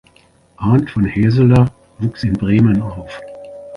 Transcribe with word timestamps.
Arndt 0.57 0.89
von 0.89 1.05
Haeseler 1.05 1.71
wuchs 1.99 2.23
in 2.23 2.33
Bremen 2.33 2.81
auf. 2.81 3.21